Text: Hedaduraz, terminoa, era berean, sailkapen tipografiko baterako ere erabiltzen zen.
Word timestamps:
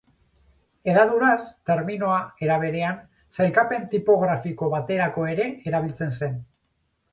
Hedaduraz, 0.93 1.43
terminoa, 1.71 2.15
era 2.47 2.57
berean, 2.65 2.97
sailkapen 3.39 3.87
tipografiko 3.93 4.73
baterako 4.75 5.29
ere 5.37 5.49
erabiltzen 5.73 6.19
zen. 6.21 6.45